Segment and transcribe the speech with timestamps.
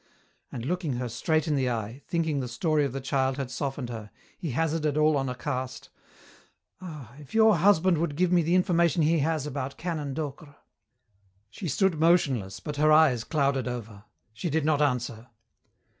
[0.51, 3.89] And looking her straight in the eye, thinking the story of the child had softened
[3.91, 5.91] her, he hazarded all on a cast,
[6.81, 7.13] "Ah!
[7.19, 10.55] if your husband would give me the information he has about Canon Docre!"
[11.51, 14.05] She stood motionless, but her eyes clouded over.
[14.33, 15.27] She did not answer.